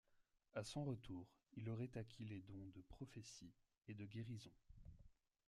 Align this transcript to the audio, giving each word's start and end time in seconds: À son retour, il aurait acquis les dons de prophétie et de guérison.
À 0.55 0.63
son 0.63 0.83
retour, 0.83 1.27
il 1.53 1.69
aurait 1.69 1.95
acquis 1.95 2.25
les 2.25 2.41
dons 2.41 2.71
de 2.73 2.81
prophétie 2.81 3.51
et 3.87 3.93
de 3.93 4.03
guérison. 4.05 4.49